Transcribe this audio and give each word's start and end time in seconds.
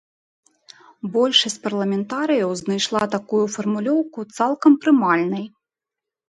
Большасць 1.15 1.61
парламентарыяў 1.65 2.49
знайшла 2.61 3.03
такую 3.17 3.43
фармулёўку 3.57 4.19
цалкам 4.39 4.73
прымальнай. 4.87 5.45